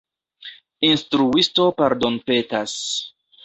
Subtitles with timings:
[0.89, 2.77] Instruisto pardonpetas.